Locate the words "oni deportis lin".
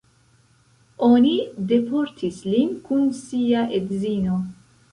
1.07-2.73